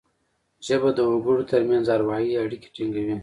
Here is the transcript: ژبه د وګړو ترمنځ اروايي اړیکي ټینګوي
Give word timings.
ژبه 0.65 0.89
د 0.97 0.99
وګړو 1.11 1.43
ترمنځ 1.51 1.85
اروايي 1.97 2.33
اړیکي 2.43 2.69
ټینګوي 2.75 3.15